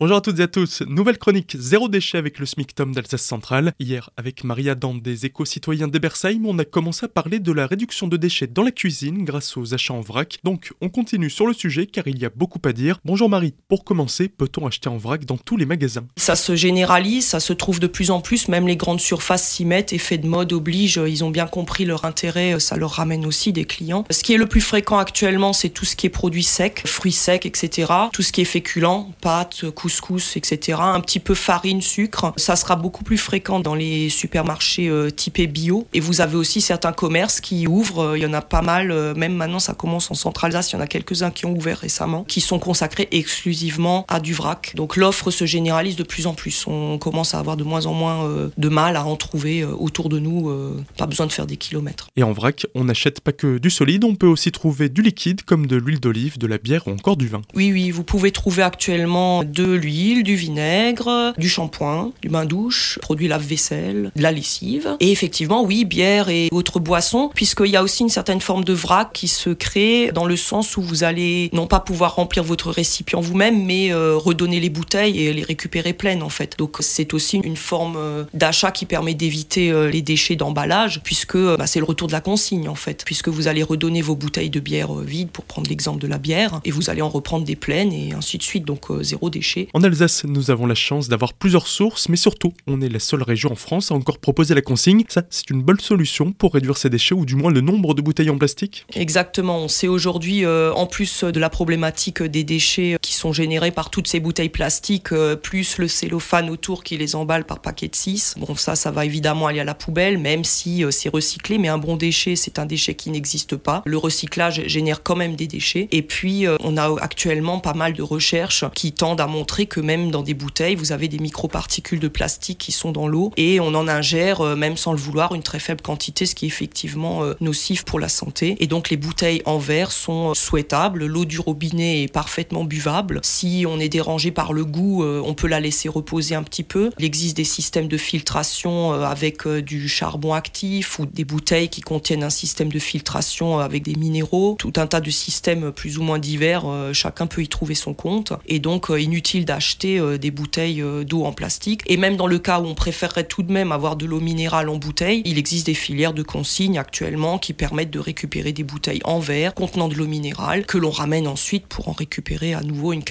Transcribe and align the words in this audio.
Bonjour 0.00 0.16
à 0.16 0.20
toutes 0.20 0.40
et 0.40 0.42
à 0.42 0.48
tous, 0.48 0.82
nouvelle 0.88 1.18
chronique 1.18 1.54
Zéro 1.56 1.88
déchet 1.88 2.18
avec 2.18 2.40
le 2.40 2.46
SMICTOM 2.46 2.92
d'Alsace 2.92 3.22
Centrale. 3.22 3.72
Hier, 3.78 4.10
avec 4.16 4.42
Maria 4.42 4.74
Dan 4.74 5.00
des 5.00 5.24
éco-citoyens 5.24 5.86
d'Ebersheim, 5.86 6.46
on 6.46 6.58
a 6.58 6.64
commencé 6.64 7.06
à 7.06 7.08
parler 7.08 7.38
de 7.38 7.52
la 7.52 7.68
réduction 7.68 8.08
de 8.08 8.16
déchets 8.16 8.48
dans 8.48 8.64
la 8.64 8.72
cuisine 8.72 9.22
grâce 9.24 9.56
aux 9.56 9.72
achats 9.72 9.94
en 9.94 10.00
vrac. 10.00 10.40
Donc, 10.42 10.72
on 10.80 10.88
continue 10.88 11.30
sur 11.30 11.46
le 11.46 11.52
sujet 11.52 11.86
car 11.86 12.08
il 12.08 12.18
y 12.18 12.24
a 12.24 12.28
beaucoup 12.28 12.58
à 12.64 12.72
dire. 12.72 12.98
Bonjour 13.04 13.28
Marie, 13.28 13.54
pour 13.68 13.84
commencer, 13.84 14.28
peut-on 14.28 14.66
acheter 14.66 14.88
en 14.88 14.96
vrac 14.96 15.26
dans 15.26 15.36
tous 15.36 15.56
les 15.56 15.64
magasins? 15.64 16.08
Ça 16.16 16.34
se 16.34 16.56
généralise, 16.56 17.28
ça 17.28 17.38
se 17.38 17.52
trouve 17.52 17.78
de 17.78 17.86
plus 17.86 18.10
en 18.10 18.20
plus, 18.20 18.48
même 18.48 18.66
les 18.66 18.76
grandes 18.76 19.00
surfaces 19.00 19.48
s'y 19.48 19.64
mettent, 19.64 19.92
effet 19.92 20.18
de 20.18 20.26
mode 20.26 20.52
oblige, 20.52 21.00
ils 21.06 21.22
ont 21.22 21.30
bien 21.30 21.46
compris 21.46 21.84
leur 21.84 22.04
intérêt, 22.04 22.58
ça 22.58 22.76
leur 22.76 22.90
ramène 22.90 23.24
aussi 23.24 23.52
des 23.52 23.64
clients. 23.64 24.04
Ce 24.10 24.24
qui 24.24 24.32
est 24.32 24.38
le 24.38 24.46
plus 24.46 24.60
fréquent 24.60 24.98
actuellement, 24.98 25.52
c'est 25.52 25.70
tout 25.70 25.84
ce 25.84 25.94
qui 25.94 26.08
est 26.08 26.10
produits 26.10 26.42
secs, 26.42 26.82
fruits 26.84 27.12
secs, 27.12 27.46
etc. 27.46 27.92
Tout 28.12 28.22
ce 28.22 28.32
qui 28.32 28.40
est 28.40 28.44
féculent, 28.44 29.06
pâtes, 29.20 29.70
couscous, 29.84 30.38
etc. 30.38 30.78
Un 30.80 31.00
petit 31.00 31.20
peu 31.20 31.34
farine, 31.34 31.82
sucre. 31.82 32.32
Ça 32.38 32.56
sera 32.56 32.74
beaucoup 32.74 33.04
plus 33.04 33.18
fréquent 33.18 33.60
dans 33.60 33.74
les 33.74 34.08
supermarchés 34.08 34.88
euh, 34.88 35.10
typés 35.10 35.46
bio. 35.46 35.86
Et 35.92 36.00
vous 36.00 36.22
avez 36.22 36.36
aussi 36.36 36.62
certains 36.62 36.94
commerces 36.94 37.42
qui 37.42 37.66
ouvrent. 37.66 38.12
Euh, 38.12 38.18
il 38.18 38.22
y 38.22 38.26
en 38.26 38.32
a 38.32 38.40
pas 38.40 38.62
mal. 38.62 38.90
Euh, 38.90 39.14
même 39.14 39.34
maintenant, 39.34 39.58
ça 39.58 39.74
commence 39.74 40.10
en 40.10 40.14
Centre-Alsace. 40.14 40.72
Il 40.72 40.76
y 40.76 40.78
en 40.78 40.80
a 40.80 40.86
quelques-uns 40.86 41.30
qui 41.30 41.44
ont 41.44 41.54
ouvert 41.54 41.76
récemment, 41.76 42.24
qui 42.24 42.40
sont 42.40 42.58
consacrés 42.58 43.08
exclusivement 43.10 44.06
à 44.08 44.20
du 44.20 44.32
vrac. 44.32 44.72
Donc 44.74 44.96
l'offre 44.96 45.30
se 45.30 45.44
généralise 45.44 45.96
de 45.96 46.02
plus 46.02 46.26
en 46.26 46.32
plus. 46.32 46.66
On 46.66 46.96
commence 46.96 47.34
à 47.34 47.38
avoir 47.38 47.58
de 47.58 47.64
moins 47.64 47.84
en 47.84 47.92
moins 47.92 48.50
de 48.56 48.68
mal 48.70 48.96
à 48.96 49.04
en 49.04 49.16
trouver 49.16 49.64
autour 49.64 50.08
de 50.08 50.18
nous. 50.18 50.50
Pas 50.96 51.06
besoin 51.06 51.26
de 51.26 51.32
faire 51.32 51.46
des 51.46 51.58
kilomètres. 51.58 52.08
Et 52.16 52.22
en 52.22 52.32
vrac, 52.32 52.66
on 52.74 52.84
n'achète 52.84 53.20
pas 53.20 53.32
que 53.32 53.58
du 53.58 53.68
solide. 53.68 54.04
On 54.04 54.14
peut 54.14 54.26
aussi 54.26 54.50
trouver 54.50 54.88
du 54.88 55.02
liquide 55.02 55.42
comme 55.42 55.66
de 55.66 55.76
l'huile 55.76 56.00
d'olive, 56.00 56.38
de 56.38 56.46
la 56.46 56.56
bière 56.56 56.88
ou 56.88 56.92
encore 56.92 57.18
du 57.18 57.28
vin. 57.28 57.42
Oui, 57.54 57.70
oui. 57.70 57.90
Vous 57.90 58.04
pouvez 58.04 58.32
trouver 58.32 58.62
actuellement 58.62 59.44
de 59.44 59.73
l'huile, 59.74 60.22
du 60.22 60.36
vinaigre, 60.36 61.34
du 61.38 61.48
shampoing, 61.48 62.12
du 62.22 62.28
bain-douche, 62.28 62.98
produits 63.02 63.28
lave-vaisselle, 63.28 64.10
de 64.14 64.22
la 64.22 64.32
lessive. 64.32 64.96
Et 65.00 65.10
effectivement, 65.10 65.62
oui, 65.62 65.84
bière 65.84 66.28
et 66.28 66.48
autres 66.52 66.80
boissons, 66.80 67.30
puisqu'il 67.34 67.70
y 67.70 67.76
a 67.76 67.82
aussi 67.82 68.02
une 68.02 68.08
certaine 68.08 68.40
forme 68.40 68.64
de 68.64 68.72
vrac 68.72 69.10
qui 69.12 69.28
se 69.28 69.50
crée 69.50 70.10
dans 70.12 70.26
le 70.26 70.36
sens 70.36 70.76
où 70.76 70.82
vous 70.82 71.04
allez 71.04 71.50
non 71.52 71.66
pas 71.66 71.80
pouvoir 71.80 72.14
remplir 72.16 72.44
votre 72.44 72.70
récipient 72.70 73.20
vous-même, 73.20 73.64
mais 73.64 73.92
euh, 73.92 74.16
redonner 74.16 74.60
les 74.60 74.70
bouteilles 74.70 75.20
et 75.20 75.32
les 75.32 75.42
récupérer 75.42 75.92
pleines 75.92 76.22
en 76.22 76.28
fait. 76.28 76.56
Donc 76.58 76.76
c'est 76.80 77.14
aussi 77.14 77.38
une 77.38 77.56
forme 77.56 77.96
euh, 77.96 78.24
d'achat 78.34 78.70
qui 78.70 78.86
permet 78.86 79.14
d'éviter 79.14 79.70
euh, 79.70 79.90
les 79.90 80.02
déchets 80.02 80.36
d'emballage, 80.36 81.00
puisque 81.02 81.36
bah, 81.36 81.66
c'est 81.66 81.78
le 81.80 81.84
retour 81.84 82.08
de 82.08 82.12
la 82.12 82.20
consigne 82.20 82.68
en 82.68 82.74
fait, 82.74 83.04
puisque 83.04 83.28
vous 83.28 83.48
allez 83.48 83.62
redonner 83.62 84.02
vos 84.02 84.16
bouteilles 84.16 84.50
de 84.50 84.60
bière 84.60 84.94
vides, 84.94 85.30
pour 85.30 85.44
prendre 85.44 85.68
l'exemple 85.68 86.00
de 86.00 86.06
la 86.06 86.18
bière, 86.18 86.60
et 86.64 86.70
vous 86.70 86.90
allez 86.90 87.02
en 87.02 87.08
reprendre 87.08 87.44
des 87.44 87.56
pleines 87.56 87.92
et 87.92 88.12
ainsi 88.12 88.38
de 88.38 88.42
suite, 88.42 88.64
donc 88.64 88.86
zéro 89.02 89.30
déchet. 89.30 89.63
En 89.72 89.82
Alsace, 89.82 90.24
nous 90.24 90.50
avons 90.50 90.66
la 90.66 90.74
chance 90.74 91.08
d'avoir 91.08 91.32
plusieurs 91.32 91.66
sources, 91.66 92.08
mais 92.08 92.16
surtout, 92.16 92.52
on 92.66 92.80
est 92.80 92.88
la 92.88 92.98
seule 92.98 93.22
région 93.22 93.52
en 93.52 93.56
France 93.56 93.90
à 93.90 93.94
encore 93.94 94.18
proposer 94.18 94.54
la 94.54 94.60
consigne. 94.60 95.04
Ça, 95.08 95.22
c'est 95.30 95.50
une 95.50 95.62
bonne 95.62 95.80
solution 95.80 96.32
pour 96.32 96.54
réduire 96.54 96.76
ces 96.76 96.90
déchets 96.90 97.14
ou 97.14 97.24
du 97.24 97.36
moins 97.36 97.50
le 97.50 97.60
nombre 97.60 97.94
de 97.94 98.02
bouteilles 98.02 98.30
en 98.30 98.38
plastique 98.38 98.86
Exactement. 98.94 99.58
On 99.58 99.68
sait 99.68 99.88
aujourd'hui, 99.88 100.44
euh, 100.44 100.72
en 100.74 100.86
plus 100.86 101.24
de 101.24 101.40
la 101.40 101.50
problématique 101.50 102.22
des 102.22 102.44
déchets 102.44 102.96
qui 103.00 103.13
sont 103.24 103.32
générés 103.32 103.70
par 103.70 103.90
toutes 103.90 104.06
ces 104.06 104.20
bouteilles 104.20 104.48
plastiques, 104.48 105.12
euh, 105.12 105.36
plus 105.36 105.78
le 105.78 105.88
cellophane 105.88 106.50
autour 106.50 106.84
qui 106.84 106.96
les 106.96 107.16
emballe 107.16 107.44
par 107.44 107.60
paquet 107.60 107.88
de 107.88 107.96
6. 107.96 108.34
Bon, 108.38 108.54
ça, 108.54 108.76
ça 108.76 108.90
va 108.90 109.04
évidemment 109.04 109.46
aller 109.46 109.60
à 109.60 109.64
la 109.64 109.74
poubelle, 109.74 110.18
même 110.18 110.44
si 110.44 110.84
euh, 110.84 110.90
c'est 110.90 111.08
recyclé, 111.08 111.58
mais 111.58 111.68
un 111.68 111.78
bon 111.78 111.96
déchet, 111.96 112.36
c'est 112.36 112.58
un 112.58 112.66
déchet 112.66 112.94
qui 112.94 113.10
n'existe 113.10 113.56
pas. 113.56 113.82
Le 113.86 113.96
recyclage 113.96 114.66
génère 114.66 115.02
quand 115.02 115.16
même 115.16 115.36
des 115.36 115.46
déchets. 115.46 115.88
Et 115.90 116.02
puis, 116.02 116.46
on 116.62 116.76
a 116.76 116.94
actuellement 117.00 117.60
pas 117.60 117.74
mal 117.74 117.94
de 117.94 118.02
recherches 118.02 118.64
qui 118.74 118.92
tendent 118.92 119.20
à 119.20 119.26
montrer 119.26 119.66
que 119.66 119.80
même 119.80 120.10
dans 120.10 120.22
des 120.22 120.34
bouteilles, 120.34 120.74
vous 120.74 120.92
avez 120.92 121.08
des 121.08 121.18
microparticules 121.18 122.00
de 122.00 122.08
plastique 122.08 122.58
qui 122.58 122.72
sont 122.72 122.92
dans 122.92 123.08
l'eau 123.08 123.32
et 123.36 123.60
on 123.60 123.74
en 123.74 123.88
ingère, 123.88 124.40
euh, 124.40 124.56
même 124.56 124.76
sans 124.76 124.92
le 124.92 124.98
vouloir, 124.98 125.34
une 125.34 125.42
très 125.42 125.58
faible 125.58 125.82
quantité, 125.82 126.26
ce 126.26 126.34
qui 126.34 126.46
est 126.46 126.48
effectivement 126.48 127.24
euh, 127.24 127.34
nocif 127.40 127.84
pour 127.84 128.00
la 128.00 128.08
santé. 128.08 128.56
Et 128.60 128.66
donc 128.66 128.90
les 128.90 128.96
bouteilles 128.96 129.42
en 129.44 129.58
verre 129.58 129.92
sont 129.92 130.30
euh, 130.30 130.34
souhaitables. 130.34 131.06
L'eau 131.06 131.24
du 131.24 131.40
robinet 131.40 132.04
est 132.04 132.12
parfaitement 132.12 132.64
buvable. 132.64 133.13
Si 133.22 133.64
on 133.68 133.78
est 133.80 133.88
dérangé 133.88 134.30
par 134.30 134.52
le 134.52 134.64
goût, 134.64 135.04
on 135.04 135.34
peut 135.34 135.46
la 135.46 135.60
laisser 135.60 135.88
reposer 135.88 136.34
un 136.34 136.42
petit 136.42 136.62
peu. 136.62 136.90
Il 136.98 137.04
existe 137.04 137.36
des 137.36 137.44
systèmes 137.44 137.88
de 137.88 137.96
filtration 137.96 138.92
avec 138.92 139.46
du 139.48 139.88
charbon 139.88 140.32
actif 140.32 140.98
ou 140.98 141.06
des 141.06 141.24
bouteilles 141.24 141.68
qui 141.68 141.80
contiennent 141.80 142.24
un 142.24 142.30
système 142.30 142.70
de 142.70 142.78
filtration 142.78 143.58
avec 143.58 143.82
des 143.82 143.94
minéraux. 143.94 144.56
Tout 144.58 144.72
un 144.76 144.86
tas 144.86 145.00
de 145.00 145.10
systèmes 145.10 145.72
plus 145.72 145.98
ou 145.98 146.02
moins 146.02 146.18
divers. 146.18 146.64
Chacun 146.92 147.26
peut 147.26 147.42
y 147.42 147.48
trouver 147.48 147.74
son 147.74 147.94
compte. 147.94 148.32
Et 148.46 148.58
donc 148.58 148.90
inutile 148.96 149.44
d'acheter 149.44 150.00
des 150.18 150.30
bouteilles 150.30 150.82
euh, 150.82 151.04
d'eau 151.04 151.24
en 151.24 151.32
plastique. 151.32 151.82
Et 151.86 151.96
même 151.96 152.16
dans 152.16 152.26
le 152.26 152.38
cas 152.38 152.60
où 152.60 152.66
on 152.66 152.74
préférerait 152.74 153.24
tout 153.24 153.42
de 153.42 153.52
même 153.52 153.72
avoir 153.72 153.96
de 153.96 154.06
l'eau 154.06 154.20
minérale 154.20 154.68
en 154.68 154.76
bouteille, 154.76 155.22
il 155.24 155.38
existe 155.38 155.66
des 155.66 155.74
filières 155.74 156.14
de 156.14 156.22
consigne 156.22 156.78
actuellement 156.78 157.38
qui 157.38 157.52
permettent 157.52 157.90
de 157.90 157.98
récupérer 157.98 158.52
des 158.52 158.62
bouteilles 158.62 159.00
en 159.04 159.18
verre 159.18 159.54
contenant 159.54 159.88
de 159.88 159.94
l'eau 159.94 160.06
minérale 160.06 160.66
que 160.66 160.78
l'on 160.78 160.90
ramène 160.90 161.26
ensuite 161.26 161.66
pour 161.66 161.88
en 161.88 161.92
récupérer 161.92 162.54
à 162.54 162.62
nouveau 162.62 162.92
une 162.92 163.03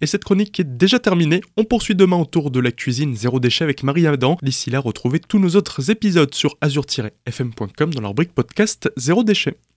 Et 0.00 0.06
cette 0.06 0.24
chronique 0.24 0.58
est 0.60 0.76
déjà 0.76 0.98
terminée. 0.98 1.40
On 1.56 1.64
poursuit 1.64 1.94
demain 1.94 2.16
autour 2.16 2.50
de 2.50 2.60
la 2.60 2.72
cuisine 2.72 3.14
zéro 3.14 3.40
déchet 3.40 3.64
avec 3.64 3.82
Marie 3.82 4.06
Adam. 4.06 4.38
D'ici 4.42 4.70
là, 4.70 4.80
retrouvez 4.80 5.20
tous 5.20 5.38
nos 5.38 5.50
autres 5.50 5.90
épisodes 5.90 6.34
sur 6.34 6.56
azur-fm.com 6.60 7.94
dans 7.94 8.00
leur 8.00 8.14
brique 8.14 8.34
podcast 8.34 8.90
Zéro 8.96 9.24
déchet. 9.24 9.58